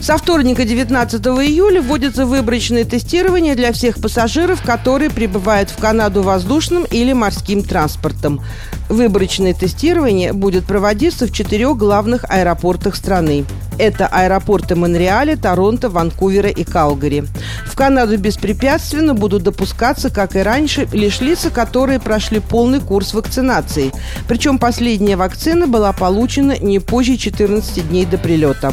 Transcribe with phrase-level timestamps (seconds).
[0.00, 6.84] Со вторника 19 июля вводится выборочное тестирование для всех пассажиров, которые прибывают в Канаду воздушным
[6.84, 8.40] или морским транспортом.
[8.88, 13.44] Выборочное тестирование будет проводиться в четырех главных аэропортах страны.
[13.78, 17.24] Это аэропорты Монреаля, Торонто, Ванкувера и Калгари.
[17.66, 23.92] В Канаду беспрепятственно будут допускаться, как и раньше, лишь лица, которые прошли полный курс вакцинации.
[24.26, 28.72] Причем последняя вакцина была получена не позже 14 дней до прилета.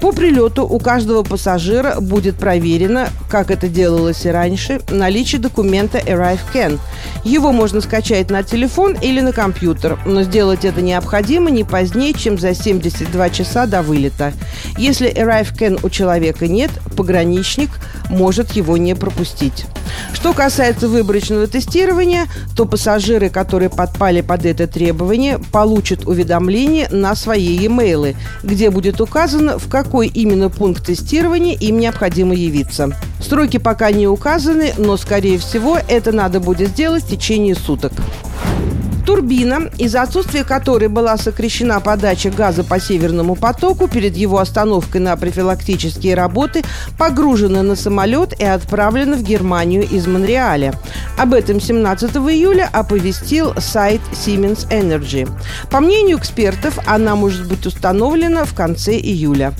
[0.00, 6.78] По прилету у каждого пассажира будет проверено, как это делалось и раньше, наличие документа ArriveCan.
[7.24, 12.38] Его можно скачать на телефон или на компьютер, но сделать это необходимо не позднее, чем
[12.38, 14.32] за 72 часа до вылета.
[14.76, 17.70] Если ArriveCan у человека нет, пограничник
[18.08, 19.66] может его не пропустить.
[20.12, 27.56] Что касается выборочного тестирования, то пассажиры, которые подпали под это требование, получат уведомление на свои
[27.56, 32.96] e-mail, где будет указано, в какой именно пункт тестирования им необходимо явиться.
[33.20, 37.92] Сроки пока не указаны, но, скорее всего, это надо будет сделать в течение суток.
[39.04, 45.16] Турбина, из-за отсутствия которой была сокращена подача газа по Северному потоку перед его остановкой на
[45.16, 46.62] профилактические работы,
[46.98, 50.74] погружена на самолет и отправлена в Германию из Монреаля.
[51.18, 55.28] Об этом 17 июля оповестил сайт Siemens Energy.
[55.70, 59.52] По мнению экспертов, она может быть установлена в конце июля.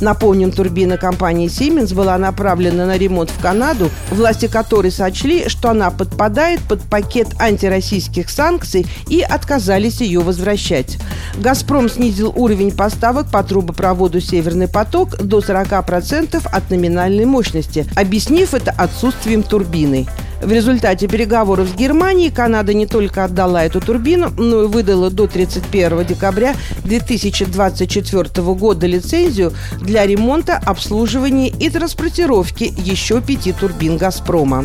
[0.00, 5.90] Напомним, турбина компании Siemens была направлена на ремонт в Канаду, власти которой сочли, что она
[5.90, 10.98] подпадает под пакет антироссийских санкций и отказались ее возвращать.
[11.36, 18.70] «Газпром» снизил уровень поставок по трубопроводу «Северный поток» до 40% от номинальной мощности, объяснив это
[18.70, 20.06] отсутствием турбины.
[20.40, 25.26] В результате переговоров с Германией Канада не только отдала эту турбину, но и выдала до
[25.26, 26.54] 31 декабря
[26.84, 34.64] 2024 года лицензию для ремонта, обслуживания и транспортировки еще пяти турбин «Газпрома».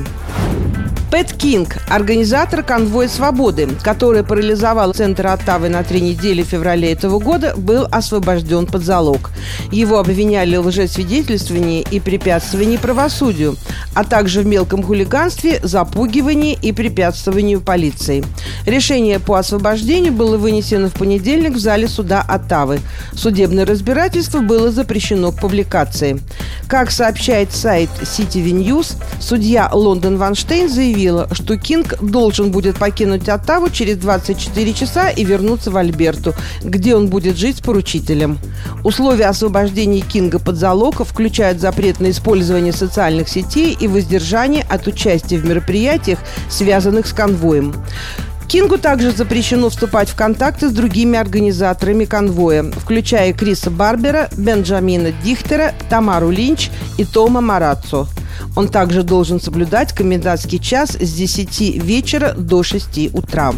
[1.15, 7.19] Пэт Кинг, организатор конвоя свободы, который парализовал центр Оттавы на три недели в феврале этого
[7.19, 9.31] года, был освобожден под залог.
[9.71, 13.55] Его обвиняли в лжесвидетельствовании и препятствовании правосудию,
[13.93, 18.21] а также в мелком хулиганстве, запугивании и препятствованию полиции.
[18.65, 22.81] Решение по освобождению было вынесено в понедельник в зале суда Оттавы.
[23.13, 26.19] Судебное разбирательство было запрещено к публикации.
[26.67, 30.67] Как сообщает сайт CTV News, судья Лондон Ванштейн
[31.05, 36.33] заявила, что Кинг должен будет покинуть Оттаву через 24 часа и вернуться в Альберту,
[36.63, 38.39] где он будет жить с поручителем.
[38.83, 45.37] Условия освобождения Кинга под залог включают запрет на использование социальных сетей и воздержание от участия
[45.37, 47.73] в мероприятиях, связанных с конвоем.
[48.47, 55.73] Кингу также запрещено вступать в контакты с другими организаторами конвоя, включая Криса Барбера, Бенджамина Дихтера,
[55.89, 58.07] Тамару Линч и Тома Мараццо.
[58.55, 63.53] Он также должен соблюдать комендантский час с 10 вечера до 6 утра.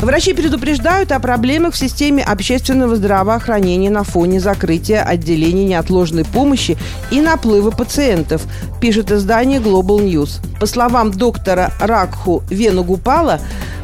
[0.00, 6.76] Врачи предупреждают о проблемах в системе общественного здравоохранения на фоне закрытия отделений неотложной помощи
[7.12, 8.42] и наплыва пациентов,
[8.80, 10.40] пишет издание Global News.
[10.58, 13.40] По словам доктора Ракху Венугупала,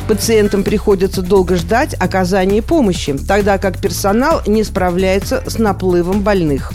[0.09, 6.73] Пациентам приходится долго ждать оказания помощи, тогда как персонал не справляется с наплывом больных.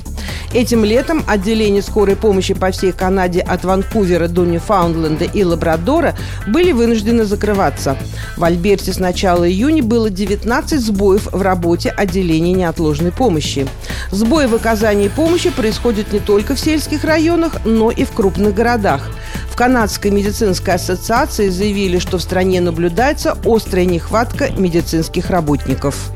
[0.54, 6.74] Этим летом отделения скорой помощи по всей Канаде от Ванкувера до Ньюфаундленда и Лабрадора были
[6.74, 7.98] вынуждены закрываться.
[8.38, 13.68] В Альберте с начала июня было 19 сбоев в работе отделений неотложной помощи.
[14.12, 19.10] Сбои в оказании помощи происходят не только в сельских районах, но и в крупных городах.
[19.54, 26.10] В Канадской медицинской ассоциации заявили, что в стране наблюдается острая нехватка медицинских работников.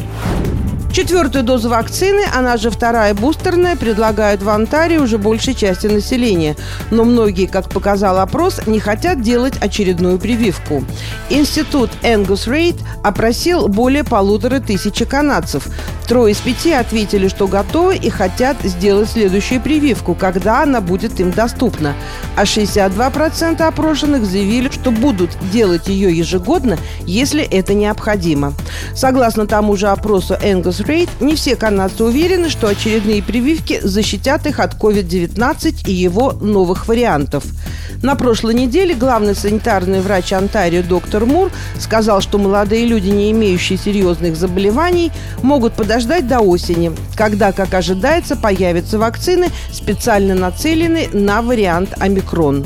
[0.97, 6.55] Четвертую дозу вакцины, она же вторая бустерная, предлагают в Онтарии уже большей части населения.
[6.89, 10.83] Но многие, как показал опрос, не хотят делать очередную прививку.
[11.29, 15.67] Институт Энгус Рейд опросил более полутора тысячи канадцев.
[16.07, 21.31] Трое из пяти ответили, что готовы и хотят сделать следующую прививку, когда она будет им
[21.31, 21.93] доступна.
[22.35, 28.53] А 62% опрошенных заявили, что будут делать ее ежегодно, если это необходимо.
[28.95, 34.61] Согласно тому же опросу Angus Rate, не все канадцы уверены, что очередные прививки защитят их
[34.61, 37.43] от COVID-19 и его новых вариантов.
[38.01, 43.77] На прошлой неделе главный санитарный врач Онтарио доктор Мур сказал, что молодые люди, не имеющие
[43.77, 45.11] серьезных заболеваний,
[45.43, 52.65] могут подождать до осени, когда, как ожидается, появятся вакцины, специально нацеленные на вариант омикрон.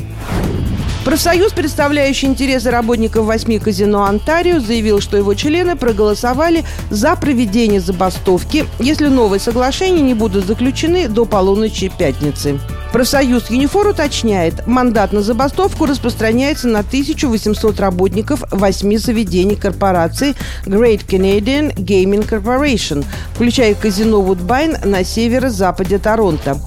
[1.03, 8.65] Профсоюз, представляющий интересы работников восьми казино Онтарио, заявил, что его члены проголосовали за проведение забастовки,
[8.77, 12.59] если новые соглашения не будут заключены до полуночи пятницы.
[12.91, 20.35] Профсоюз Юнифор уточняет, мандат на забастовку распространяется на 1800 работников восьми заведений корпорации
[20.65, 26.57] Great Canadian Gaming Corporation, включая казино Вудбайн на северо-западе Торонто.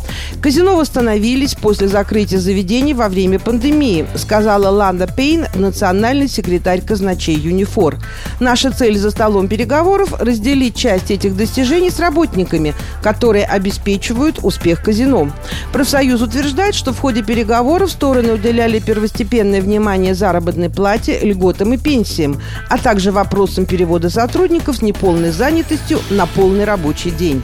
[0.40, 7.98] Казино восстановились после закрытия заведений во время пандемии, сказала Ланда Пейн, национальный секретарь казначей Юнифор.
[8.40, 15.30] Наша цель за столом переговоров– разделить часть этих достижений с работниками, которые обеспечивают успех казино.
[15.72, 22.40] Профсоюз утверждает, что в ходе переговоров стороны уделяли первостепенное внимание заработной плате, льготам и пенсиям,
[22.68, 27.42] а также вопросам перевода сотрудников с неполной занятостью на полный рабочий день.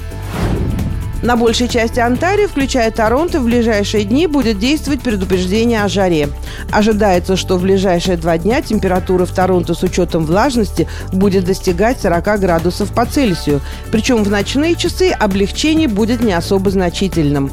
[1.23, 6.31] На большей части Онтарио, включая Торонто, в ближайшие дни будет действовать предупреждение о жаре.
[6.73, 12.41] Ожидается, что в ближайшие два дня температура в Торонто с учетом влажности будет достигать 40
[12.41, 13.61] градусов по Цельсию.
[13.93, 17.51] Причем в ночные часы облегчение будет не особо значительным.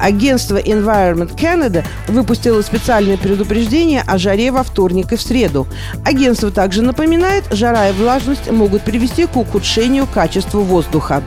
[0.00, 5.66] Агентство Environment Canada выпустило специальное предупреждение о жаре во вторник и в среду.
[6.06, 11.22] Агентство также напоминает, жара и влажность могут привести к ухудшению качества воздуха.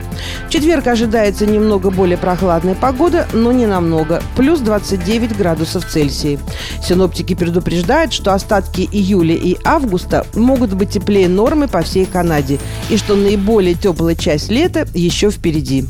[0.48, 4.22] В четверг ожидается немного немного более прохладная погода, но не намного.
[4.36, 6.38] Плюс 29 градусов Цельсия.
[6.82, 12.58] Синоптики предупреждают, что остатки июля и августа могут быть теплее нормы по всей Канаде.
[12.90, 15.84] И что наиболее теплая часть лета еще впереди.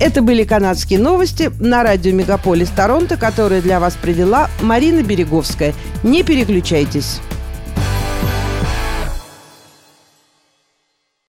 [0.00, 5.74] Это были канадские новости на радио Мегаполис Торонто, которые для вас привела Марина Береговская.
[6.02, 7.20] Не переключайтесь.